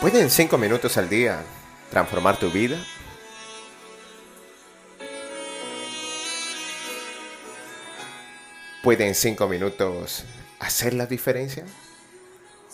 ¿Puede 0.00 0.22
en 0.22 0.30
5 0.30 0.56
minutos 0.56 0.96
al 0.96 1.10
día 1.10 1.42
transformar 1.90 2.38
tu 2.38 2.50
vida? 2.50 2.78
¿Puede 8.82 9.06
en 9.06 9.14
5 9.14 9.46
minutos 9.46 10.24
hacer 10.58 10.94
la 10.94 11.04
diferencia? 11.04 11.66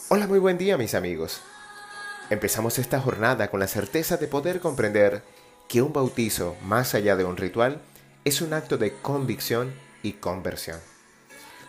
Hola, 0.08 0.28
muy 0.28 0.38
buen 0.38 0.56
día 0.56 0.78
mis 0.78 0.94
amigos. 0.94 1.40
Empezamos 2.30 2.78
esta 2.78 3.00
jornada 3.00 3.50
con 3.50 3.58
la 3.58 3.66
certeza 3.66 4.18
de 4.18 4.28
poder 4.28 4.60
comprender 4.60 5.22
que 5.68 5.82
un 5.82 5.92
bautizo, 5.92 6.54
más 6.62 6.94
allá 6.94 7.16
de 7.16 7.24
un 7.24 7.36
ritual, 7.36 7.82
es 8.24 8.40
un 8.40 8.52
acto 8.52 8.78
de 8.78 8.92
convicción 9.02 9.74
y 10.04 10.12
conversión. 10.12 10.78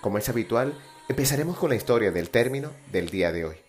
Como 0.02 0.20
es 0.20 0.30
habitual, 0.30 0.78
empezaremos 1.10 1.58
con 1.58 1.72
la 1.72 1.76
historia 1.78 2.12
del 2.12 2.30
término 2.30 2.70
del 2.92 3.10
día 3.10 3.32
de 3.32 3.46
hoy 3.46 3.67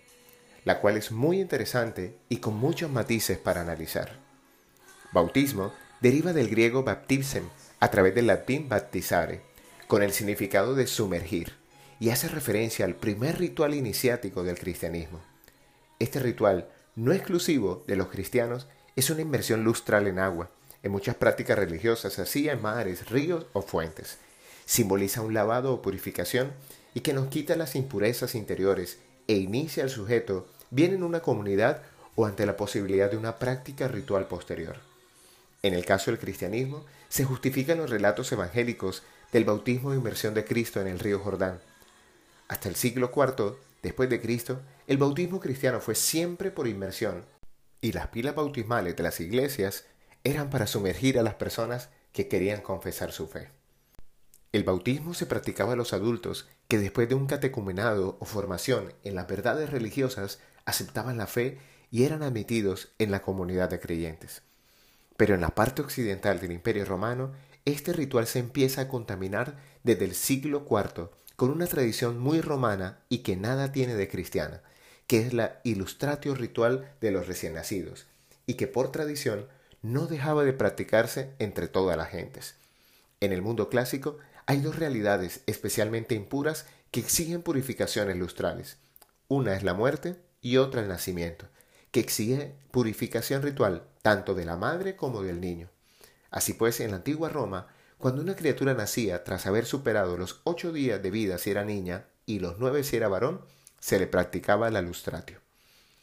la 0.69 0.81
cual 0.81 0.99
es 0.99 1.13
muy 1.13 1.41
interesante 1.41 2.19
y 2.29 2.41
con 2.41 2.55
muchos 2.59 2.91
matices 2.91 3.39
para 3.39 3.63
analizar. 3.63 4.19
Bautismo 5.13 5.73
deriva 6.03 6.35
del 6.35 6.51
griego 6.51 6.83
baptisen, 6.83 7.45
a 7.81 7.91
través 7.91 8.15
del 8.15 8.27
latín 8.27 8.69
baptizare, 8.69 9.41
con 9.87 10.03
el 10.03 10.13
significado 10.13 10.75
de 10.75 10.87
sumergir, 10.87 11.55
y 12.01 12.11
hace 12.11 12.29
referencia 12.29 12.85
al 12.85 12.97
primer 12.97 13.39
ritual 13.39 13.75
iniciático 13.75 14.45
del 14.45 14.59
cristianismo. 14.59 15.23
Este 16.01 16.19
ritual, 16.19 16.69
no 16.97 17.15
exclusivo 17.15 17.83
de 17.87 17.97
los 17.97 18.09
cristianos, 18.09 18.67
es 18.95 19.09
una 19.09 19.23
inmersión 19.23 19.65
lustral 19.65 20.07
en 20.07 20.19
agua, 20.19 20.51
en 20.83 20.93
muchas 20.93 21.15
prácticas 21.15 21.59
religiosas, 21.59 22.19
así 22.19 22.47
en 22.47 22.61
mares, 22.61 23.09
ríos 23.09 23.47
o 23.55 23.63
fuentes. 23.63 24.19
Simboliza 24.67 25.23
un 25.23 25.33
lavado 25.33 25.73
o 25.73 25.81
purificación 25.81 26.53
y 26.93 27.01
que 27.01 27.15
nos 27.15 27.29
quita 27.29 27.57
las 27.57 27.75
impurezas 27.75 28.35
interiores 28.35 28.99
e 29.29 29.37
inicia 29.37 29.83
al 29.83 29.89
sujeto 29.89 30.47
bien 30.71 30.95
en 30.95 31.03
una 31.03 31.21
comunidad 31.21 31.83
o 32.15 32.27
ante 32.27 32.47
la 32.47 32.57
posibilidad 32.57 33.11
de 33.11 33.17
una 33.17 33.39
práctica 33.39 33.89
ritual 33.89 34.27
posterior. 34.27 34.77
En 35.63 35.75
el 35.75 35.85
caso 35.85 36.11
del 36.11 36.21
cristianismo, 36.21 36.85
se 37.09 37.25
justifican 37.25 37.79
los 37.79 37.91
relatos 37.91 38.31
evangélicos 38.33 39.03
del 39.33 39.45
bautismo 39.45 39.93
e 39.93 39.97
inmersión 39.97 40.35
de 40.35 40.45
Cristo 40.45 40.81
en 40.81 40.89
el 40.89 40.99
río 40.99 41.21
Jordán. 41.21 41.61
Hasta 42.49 42.69
el 42.69 42.77
siglo 42.77 43.11
IV 43.15 43.57
después 43.83 44.09
de 44.09 44.21
Cristo, 44.21 44.61
el 44.87 44.99
bautismo 44.99 45.41
cristiano 45.41 45.81
fue 45.81 45.95
siempre 45.95 46.51
por 46.51 46.67
inmersión, 46.67 47.25
y 47.81 47.93
las 47.93 48.09
pilas 48.09 48.35
bautismales 48.35 48.97
de 48.97 49.03
las 49.03 49.21
iglesias 49.21 49.85
eran 50.25 50.51
para 50.51 50.67
sumergir 50.67 51.19
a 51.19 51.23
las 51.23 51.35
personas 51.35 51.91
que 52.13 52.29
querían 52.29 52.61
confesar 52.61 53.13
su 53.13 53.29
fe. 53.29 53.51
El 54.51 54.65
bautismo 54.65 55.15
se 55.15 55.27
practicaba 55.27 55.75
a 55.75 55.77
los 55.77 55.93
adultos 55.93 56.49
que 56.69 56.79
después 56.79 57.09
de 57.09 57.15
un 57.15 57.27
catecumenado 57.27 58.17
o 58.19 58.25
formación 58.25 58.95
en 59.05 59.15
las 59.15 59.29
verdades 59.29 59.71
religiosas 59.71 60.41
aceptaban 60.69 61.17
la 61.17 61.27
fe 61.27 61.59
y 61.91 62.05
eran 62.05 62.23
admitidos 62.23 62.91
en 62.99 63.11
la 63.11 63.23
comunidad 63.23 63.71
de 63.71 63.81
creyentes. 63.81 64.43
Pero 65.17 65.35
en 65.35 65.41
la 65.41 65.49
parte 65.49 65.81
occidental 65.81 66.41
del 66.41 66.53
Imperio 66.53 66.85
Romano, 66.85 67.33
este 67.65 67.95
ritual 67.95 68.27
se 68.27 68.39
empieza 68.39 68.83
a 68.83 68.89
contaminar 68.89 69.57
desde 69.83 70.05
el 70.05 70.15
siglo 70.15 70.67
IV 70.69 71.09
con 71.37 71.51
una 71.51 71.67
tradición 71.67 72.19
muy 72.19 72.43
romana 72.43 73.01
y 73.09 73.19
que 73.19 73.37
nada 73.37 73.73
tiene 73.73 73.95
de 73.95 74.09
cristiana, 74.09 74.63
que 75.07 75.21
es 75.21 75.33
la 75.33 75.61
ilustratio 75.65 76.35
ritual 76.35 76.93
de 77.01 77.13
los 77.13 77.27
recién 77.27 77.55
nacidos, 77.55 78.07
y 78.47 78.55
que 78.55 78.67
por 78.67 78.93
tradición 78.93 79.47
no 79.81 80.07
dejaba 80.07 80.45
de 80.45 80.53
practicarse 80.53 81.31
entre 81.39 81.69
todas 81.69 81.97
las 81.97 82.11
gentes. 82.11 82.57
En 83.21 83.33
el 83.33 83.41
mundo 83.41 83.71
clásico 83.71 84.19
hay 84.45 84.61
dos 84.61 84.77
realidades 84.77 85.41
especialmente 85.47 86.15
impuras 86.15 86.67
que 86.91 87.01
exigen 87.01 87.43
purificaciones 87.43 88.17
lustrales. 88.17 88.77
Una 89.29 89.55
es 89.55 89.63
la 89.63 89.75
muerte 89.75 90.17
y 90.41 90.57
otra 90.57 90.83
el 90.83 90.89
nacimiento, 90.89 91.47
que 91.91 92.01
exige 92.01 92.55
purificación 92.71 93.43
ritual 93.43 93.85
tanto 94.03 94.35
de 94.35 94.45
la 94.45 94.57
madre 94.57 94.97
como 94.97 95.23
del 95.23 95.41
niño. 95.41 95.69
Así 96.31 96.55
pues, 96.55 96.81
en 96.81 96.91
la 96.91 96.97
antigua 96.97 97.29
Roma, 97.29 97.69
cuando 97.99 98.23
una 98.23 98.37
criatura 98.37 98.75
nacía 98.75 99.25
tras 99.25 99.47
haber 99.47 99.67
superado 99.67 100.17
los 100.17 100.41
ocho 100.45 100.73
días 100.73 101.03
de 101.03 101.11
vida 101.11 101.39
si 101.39 101.51
era 101.51 101.65
niña 101.65 102.07
y 102.27 102.39
los 102.39 102.59
nueve 102.59 102.85
si 102.85 102.97
era 102.97 103.09
varón, 103.09 103.41
se 103.81 103.99
le 103.99 104.07
practicaba 104.07 104.71
la 104.71 104.83
lustratio, 104.83 105.41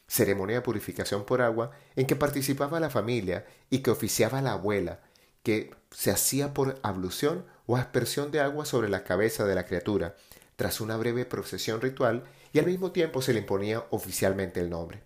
ceremonia 0.08 0.58
de 0.58 0.62
purificación 0.62 1.26
por 1.26 1.42
agua 1.42 1.72
en 1.96 2.08
que 2.08 2.16
participaba 2.16 2.80
la 2.80 2.90
familia 2.90 3.46
y 3.70 3.80
que 3.80 3.92
oficiaba 3.92 4.42
la 4.42 4.54
abuela, 4.54 5.02
que 5.44 5.74
se 5.92 6.12
hacía 6.12 6.54
por 6.54 6.80
ablución 6.84 7.46
o 7.66 7.78
aspersión 7.78 8.32
de 8.32 8.40
agua 8.40 8.66
sobre 8.66 8.90
la 8.90 9.04
cabeza 9.04 9.46
de 9.46 9.56
la 9.56 9.66
criatura, 9.66 10.16
tras 10.56 10.82
una 10.82 10.98
breve 10.98 11.26
procesión 11.26 11.82
ritual 11.82 12.26
y 12.56 12.60
al 12.60 12.68
mismo 12.68 12.94
tiempo 12.94 13.22
se 13.22 13.34
le 13.34 13.40
imponía 13.40 13.84
oficialmente 13.90 14.62
el 14.62 14.70
nombre. 14.70 15.04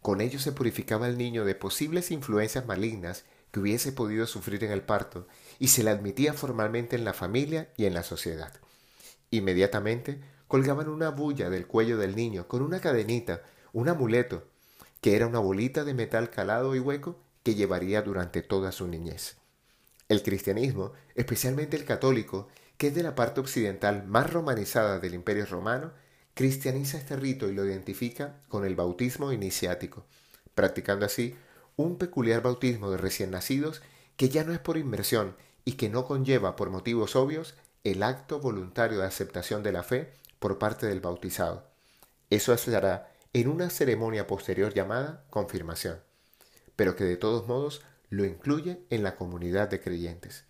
Con 0.00 0.20
ello 0.20 0.38
se 0.38 0.52
purificaba 0.52 1.06
al 1.06 1.18
niño 1.18 1.44
de 1.44 1.56
posibles 1.56 2.12
influencias 2.12 2.66
malignas 2.66 3.24
que 3.50 3.58
hubiese 3.58 3.90
podido 3.90 4.28
sufrir 4.28 4.62
en 4.62 4.70
el 4.70 4.82
parto 4.82 5.26
y 5.58 5.66
se 5.66 5.82
le 5.82 5.90
admitía 5.90 6.34
formalmente 6.34 6.94
en 6.94 7.04
la 7.04 7.12
familia 7.12 7.68
y 7.76 7.86
en 7.86 7.94
la 7.94 8.04
sociedad. 8.04 8.52
Inmediatamente 9.32 10.20
colgaban 10.46 10.88
una 10.88 11.08
bulla 11.08 11.50
del 11.50 11.66
cuello 11.66 11.98
del 11.98 12.14
niño 12.14 12.46
con 12.46 12.62
una 12.62 12.78
cadenita, 12.78 13.42
un 13.72 13.88
amuleto, 13.88 14.44
que 15.00 15.16
era 15.16 15.26
una 15.26 15.40
bolita 15.40 15.82
de 15.82 15.94
metal 15.94 16.30
calado 16.30 16.76
y 16.76 16.78
hueco 16.78 17.18
que 17.42 17.56
llevaría 17.56 18.02
durante 18.02 18.40
toda 18.40 18.70
su 18.70 18.86
niñez. 18.86 19.38
El 20.08 20.22
cristianismo, 20.22 20.92
especialmente 21.16 21.76
el 21.76 21.86
católico, 21.86 22.46
que 22.76 22.86
es 22.86 22.94
de 22.94 23.02
la 23.02 23.16
parte 23.16 23.40
occidental 23.40 24.06
más 24.06 24.32
romanizada 24.32 25.00
del 25.00 25.14
Imperio 25.14 25.44
Romano, 25.46 25.90
cristianiza 26.34 26.98
este 26.98 27.16
rito 27.16 27.48
y 27.48 27.54
lo 27.54 27.64
identifica 27.64 28.40
con 28.48 28.64
el 28.64 28.74
bautismo 28.74 29.32
iniciático, 29.32 30.04
practicando 30.54 31.06
así 31.06 31.36
un 31.76 31.96
peculiar 31.96 32.42
bautismo 32.42 32.90
de 32.90 32.96
recién 32.96 33.30
nacidos 33.30 33.82
que 34.16 34.28
ya 34.28 34.44
no 34.44 34.52
es 34.52 34.58
por 34.58 34.76
inmersión 34.76 35.36
y 35.64 35.72
que 35.72 35.88
no 35.88 36.04
conlleva 36.06 36.56
por 36.56 36.70
motivos 36.70 37.16
obvios 37.16 37.54
el 37.84 38.02
acto 38.02 38.40
voluntario 38.40 38.98
de 38.98 39.06
aceptación 39.06 39.62
de 39.62 39.72
la 39.72 39.82
fe 39.82 40.12
por 40.38 40.58
parte 40.58 40.86
del 40.86 41.00
bautizado. 41.00 41.68
Eso 42.30 42.56
se 42.56 42.74
hará 42.74 43.12
en 43.32 43.48
una 43.48 43.70
ceremonia 43.70 44.26
posterior 44.26 44.72
llamada 44.74 45.24
confirmación, 45.30 46.00
pero 46.76 46.96
que 46.96 47.04
de 47.04 47.16
todos 47.16 47.46
modos 47.46 47.82
lo 48.10 48.24
incluye 48.24 48.80
en 48.90 49.02
la 49.02 49.16
comunidad 49.16 49.68
de 49.68 49.80
creyentes. 49.80 50.44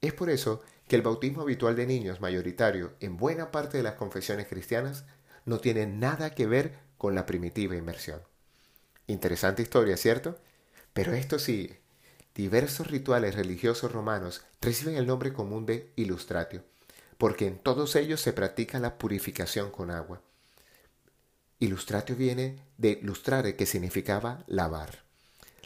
Es 0.00 0.12
por 0.12 0.30
eso 0.30 0.62
que 0.88 0.96
el 0.96 1.02
bautismo 1.02 1.42
habitual 1.42 1.76
de 1.76 1.86
niños 1.86 2.20
mayoritario 2.20 2.94
en 3.00 3.16
buena 3.16 3.50
parte 3.50 3.76
de 3.76 3.82
las 3.82 3.94
confesiones 3.94 4.46
cristianas 4.46 5.04
no 5.44 5.58
tiene 5.58 5.86
nada 5.86 6.34
que 6.34 6.46
ver 6.46 6.78
con 6.98 7.14
la 7.14 7.26
primitiva 7.26 7.76
inmersión. 7.76 8.20
Interesante 9.06 9.62
historia, 9.62 9.96
¿cierto? 9.96 10.38
Pero 10.92 11.12
esto 11.12 11.38
sí, 11.38 11.70
diversos 12.34 12.86
rituales 12.86 13.34
religiosos 13.34 13.92
romanos 13.92 14.42
reciben 14.60 14.96
el 14.96 15.06
nombre 15.06 15.32
común 15.32 15.66
de 15.66 15.92
ilustratio, 15.96 16.64
porque 17.18 17.46
en 17.46 17.58
todos 17.58 17.96
ellos 17.96 18.20
se 18.20 18.32
practica 18.32 18.78
la 18.78 18.98
purificación 18.98 19.70
con 19.70 19.90
agua. 19.90 20.20
Ilustratio 21.58 22.16
viene 22.16 22.58
de 22.78 22.98
lustrare, 23.02 23.56
que 23.56 23.66
significaba 23.66 24.44
lavar. 24.46 25.04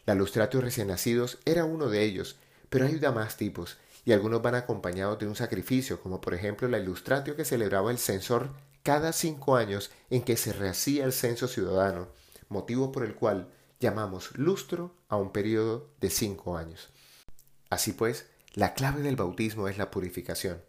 La 0.04 0.14
lustratio 0.14 0.60
recién 0.60 0.88
nacidos 0.88 1.38
era 1.44 1.64
uno 1.64 1.88
de 1.88 2.02
ellos, 2.02 2.36
pero 2.68 2.86
hay 2.86 3.00
más 3.00 3.36
tipos, 3.36 3.78
y 4.04 4.12
algunos 4.12 4.40
van 4.40 4.54
acompañados 4.54 5.18
de 5.18 5.26
un 5.26 5.34
sacrificio, 5.34 6.00
como 6.00 6.20
por 6.20 6.34
ejemplo 6.34 6.68
la 6.68 6.78
ilustratio 6.78 7.34
que 7.34 7.44
celebraba 7.44 7.90
el 7.90 7.98
censor 7.98 8.50
cada 8.86 9.12
cinco 9.12 9.56
años 9.56 9.90
en 10.10 10.22
que 10.22 10.36
se 10.36 10.52
rehacía 10.52 11.04
el 11.06 11.12
censo 11.12 11.48
ciudadano, 11.48 12.06
motivo 12.48 12.92
por 12.92 13.04
el 13.04 13.16
cual 13.16 13.48
llamamos 13.80 14.38
lustro 14.38 14.94
a 15.08 15.16
un 15.16 15.32
periodo 15.32 15.90
de 16.00 16.08
cinco 16.08 16.56
años. 16.56 16.90
Así 17.68 17.90
pues, 17.90 18.26
la 18.54 18.74
clave 18.74 19.02
del 19.02 19.16
bautismo 19.16 19.66
es 19.66 19.76
la 19.76 19.90
purificación, 19.90 20.62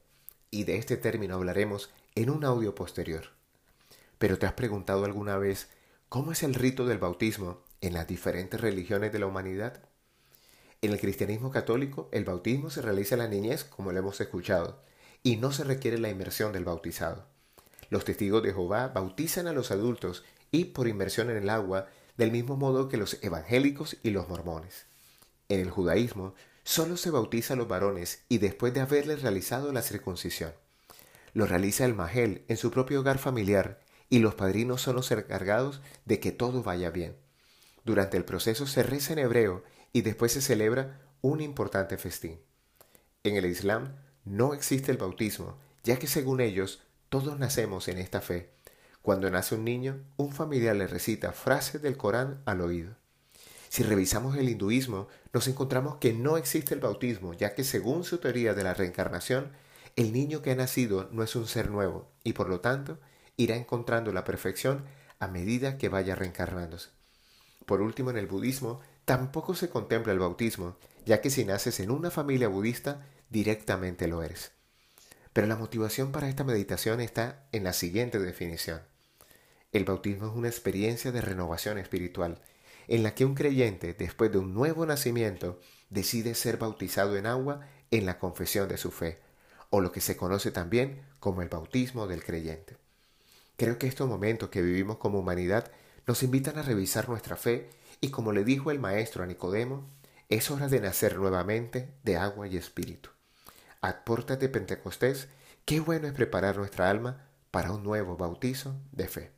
y 0.50 0.64
de 0.64 0.78
este 0.78 0.98
término 0.98 1.36
hablaremos 1.36 1.92
en 2.16 2.32
un 2.32 2.44
audio 2.44 2.74
posterior. 2.74 3.34
Pero 4.18 4.40
¿te 4.40 4.48
has 4.48 4.54
preguntado 4.54 5.06
alguna 5.06 5.38
vez 5.38 5.68
cómo 6.10 6.32
es 6.32 6.42
el 6.42 6.56
rito 6.56 6.88
del 6.88 6.98
bautismo 6.98 7.62
en 7.82 7.94
las 7.94 8.08
diferentes 8.08 8.60
religiones 8.60 9.14
de 9.14 9.20
la 9.20 9.28
humanidad? 9.28 9.84
En 10.82 10.92
el 10.92 11.00
cristianismo 11.00 11.52
católico, 11.52 12.10
el 12.12 12.26
bautismo 12.26 12.72
se 12.72 12.82
realiza 12.82 13.14
en 13.14 13.20
la 13.20 13.28
niñez, 13.28 13.64
como 13.64 13.92
lo 13.92 14.00
hemos 14.00 14.20
escuchado, 14.20 14.82
y 15.22 15.36
no 15.36 15.52
se 15.52 15.64
requiere 15.64 16.00
la 16.00 16.10
inmersión 16.10 16.52
del 16.52 16.66
bautizado. 16.66 17.37
Los 17.90 18.06
testigos 18.06 18.44
de 18.44 18.54
Jehová 18.54 18.90
bautizan 18.90 19.48
a 19.48 19.54
los 19.54 19.72
adultos 19.72 20.24
y 20.52 20.66
por 20.66 20.88
inmersión 20.88 21.30
en 21.30 21.38
el 21.38 21.50
agua, 21.50 21.88
del 22.18 22.32
mismo 22.32 22.58
modo 22.58 22.90
que 22.90 22.98
los 22.98 23.18
evangélicos 23.22 23.98
y 24.04 24.10
los 24.10 24.28
mormones. 24.28 24.86
En 25.50 25.60
el 25.60 25.70
judaísmo, 25.70 26.34
solo 26.64 26.98
se 26.98 27.12
bautiza 27.12 27.54
a 27.54 27.58
los 27.58 27.68
varones 27.68 28.24
y 28.28 28.40
después 28.40 28.74
de 28.74 28.82
haberles 28.82 29.22
realizado 29.22 29.72
la 29.72 29.82
circuncisión. 29.82 30.52
Lo 31.34 31.46
realiza 31.46 31.86
el 31.86 31.94
Magel 31.94 32.44
en 32.48 32.58
su 32.58 32.72
propio 32.72 33.00
hogar 33.00 33.20
familiar 33.20 33.80
y 34.10 34.20
los 34.20 34.36
padrinos 34.36 34.82
son 34.82 34.96
los 34.96 35.12
encargados 35.12 35.82
de 36.06 36.20
que 36.20 36.32
todo 36.32 36.64
vaya 36.64 36.90
bien. 36.90 37.16
Durante 37.86 38.18
el 38.18 38.26
proceso 38.26 38.68
se 38.68 38.84
reza 38.84 39.14
en 39.14 39.20
hebreo 39.20 39.64
y 39.94 40.02
después 40.02 40.34
se 40.34 40.42
celebra 40.42 41.00
un 41.22 41.42
importante 41.42 41.98
festín. 41.98 42.40
En 43.24 43.36
el 43.36 43.46
Islam 43.46 43.96
no 44.26 44.54
existe 44.54 44.92
el 44.92 44.98
bautismo, 44.98 45.58
ya 45.84 45.98
que 45.98 46.08
según 46.08 46.42
ellos 46.42 46.82
todos 47.10 47.40
nacemos 47.40 47.88
en 47.88 47.98
esta 47.98 48.22
fe. 48.22 48.52
Cuando 49.02 49.30
nace 49.30 49.56
un 49.56 49.64
niño, 49.64 50.04
un 50.18 50.34
familiar 50.34 50.76
le 50.76 50.88
recita 50.88 51.32
frases 51.32 51.82
del 51.82 51.96
Corán 51.96 52.42
al 52.46 52.62
oído. 52.62 52.96
Si 53.70 53.84
revisamos 53.84 54.36
el 54.38 54.50
hinduismo, 54.50 55.08
nos 55.34 55.48
encontramos 55.48 55.96
que 55.98 56.14
no 56.14 56.38
existe 56.38 56.74
el 56.74 56.80
bautismo, 56.80 57.34
ya 57.34 57.54
que 57.54 57.64
según 57.64 58.04
su 58.04 58.18
teoría 58.18 58.54
de 58.54 58.64
la 58.64 58.74
reencarnación, 58.74 59.52
el 59.96 60.14
niño 60.14 60.42
que 60.42 60.52
ha 60.52 60.56
nacido 60.56 61.10
no 61.12 61.24
es 61.24 61.36
un 61.36 61.48
ser 61.48 61.70
nuevo 61.70 62.12
y 62.24 62.34
por 62.34 62.50
lo 62.50 62.60
tanto 62.60 63.00
irá 63.36 63.56
encontrando 63.56 64.12
la 64.12 64.24
perfección 64.24 64.84
a 65.20 65.28
medida 65.28 65.78
que 65.78 65.90
vaya 65.90 66.16
reencarnándose. 66.16 66.90
Por 67.66 67.82
último, 67.82 68.10
en 68.10 68.18
el 68.18 68.28
budismo 68.28 68.82
tampoco 69.06 69.56
se 69.56 69.70
contempla 69.70 70.14
el 70.14 70.20
bautismo, 70.20 70.78
ya 71.06 71.22
que 71.22 71.30
si 71.30 71.46
naces 71.46 71.80
en 71.80 71.92
una 71.92 72.12
familia 72.12 72.48
budista, 72.48 73.06
directamente 73.30 74.08
lo 74.08 74.24
eres. 74.24 74.57
Pero 75.38 75.46
la 75.46 75.56
motivación 75.56 76.12
para 76.12 76.30
esta 76.30 76.44
meditación 76.44 77.00
está 77.00 77.46
en 77.52 77.64
la 77.64 77.74
siguiente 77.74 78.18
definición. 78.18 78.82
El 79.72 79.86
bautismo 79.86 80.26
es 80.26 80.34
una 80.34 80.48
experiencia 80.48 81.12
de 81.12 81.22
renovación 81.22 81.78
espiritual, 81.78 82.42
en 82.88 83.04
la 83.04 83.14
que 83.14 83.24
un 83.24 83.36
creyente, 83.36 83.94
después 83.94 84.32
de 84.32 84.40
un 84.40 84.56
nuevo 84.56 84.88
nacimiento, 84.88 85.60
decide 85.92 86.34
ser 86.34 86.58
bautizado 86.58 87.18
en 87.18 87.28
agua 87.28 87.68
en 87.92 88.08
la 88.08 88.18
confesión 88.18 88.68
de 88.68 88.78
su 88.78 88.90
fe, 88.90 89.20
o 89.70 89.80
lo 89.80 89.92
que 89.92 90.02
se 90.02 90.18
conoce 90.18 90.50
también 90.50 91.04
como 91.20 91.44
el 91.44 91.50
bautismo 91.50 92.08
del 92.08 92.24
creyente. 92.24 92.76
Creo 93.58 93.78
que 93.78 93.86
estos 93.86 94.10
momentos 94.10 94.50
que 94.50 94.64
vivimos 94.64 94.98
como 94.98 95.20
humanidad 95.20 95.72
nos 96.08 96.24
invitan 96.24 96.58
a 96.58 96.64
revisar 96.64 97.10
nuestra 97.10 97.36
fe 97.36 97.70
y 98.02 98.10
como 98.10 98.32
le 98.32 98.44
dijo 98.44 98.72
el 98.72 98.80
maestro 98.80 99.22
a 99.24 99.28
Nicodemo, 99.28 99.88
es 100.30 100.50
hora 100.50 100.68
de 100.68 100.82
nacer 100.82 101.16
nuevamente 101.16 101.94
de 102.02 102.18
agua 102.18 102.48
y 102.48 102.58
espíritu. 102.58 103.12
Apórtate 103.88 104.50
Pentecostés, 104.50 105.30
qué 105.64 105.80
bueno 105.80 106.08
es 106.08 106.14
preparar 106.14 106.58
nuestra 106.58 106.90
alma 106.90 107.26
para 107.52 107.72
un 107.72 107.84
nuevo 107.84 108.18
bautizo 108.18 108.76
de 108.92 109.08
fe. 109.08 109.32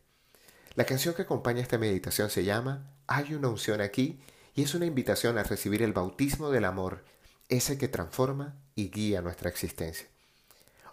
La 0.73 0.85
canción 0.85 1.13
que 1.13 1.21
acompaña 1.21 1.61
esta 1.61 1.77
meditación 1.77 2.31
se 2.31 2.43
llama 2.43 2.91
Hay 3.05 3.35
una 3.35 3.49
unción 3.49 3.79
aquí 3.79 4.19
y 4.55 4.63
es 4.63 4.73
una 4.73 4.87
invitación 4.87 5.37
a 5.37 5.43
recibir 5.43 5.83
el 5.83 5.93
bautismo 5.93 6.49
del 6.49 6.65
amor, 6.65 7.03
ese 7.47 7.77
que 7.77 7.89
transforma 7.89 8.55
y 8.73 8.89
guía 8.89 9.21
nuestra 9.21 9.51
existencia. 9.51 10.07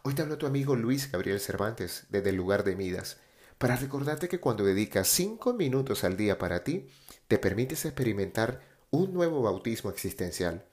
Hoy 0.02 0.12
te 0.12 0.20
hablo 0.20 0.37
tu 0.37 0.47
amigo 0.47 0.76
Luis 0.76 1.11
Gabriel 1.11 1.41
Cervantes 1.41 2.05
desde 2.11 2.29
el 2.29 2.37
lugar 2.37 2.62
de 2.62 2.76
Midas, 2.76 3.17
para 3.56 3.76
recordarte 3.76 4.29
que 4.29 4.38
cuando 4.38 4.64
dedicas 4.64 5.09
cinco 5.09 5.55
minutos 5.55 6.05
al 6.05 6.19
día 6.19 6.37
para 6.37 6.62
ti, 6.62 6.91
te 7.26 7.38
permites 7.38 7.87
experimentar 7.87 8.61
un 8.91 9.14
nuevo 9.14 9.41
bautismo 9.41 9.88
existencial, 9.88 10.67